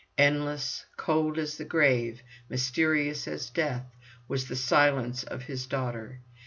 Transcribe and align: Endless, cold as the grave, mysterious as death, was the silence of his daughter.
Endless, 0.17 0.83
cold 0.97 1.37
as 1.37 1.57
the 1.57 1.63
grave, 1.63 2.23
mysterious 2.49 3.27
as 3.27 3.51
death, 3.51 3.85
was 4.27 4.47
the 4.47 4.55
silence 4.55 5.21
of 5.23 5.43
his 5.43 5.67
daughter. 5.67 6.21